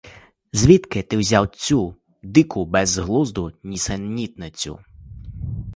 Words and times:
Звідки 0.53 1.03
ти 1.03 1.17
взяв 1.17 1.47
цю 1.47 1.95
дику, 2.23 2.65
безглузду 2.65 3.51
нісенітницю? 3.63 4.79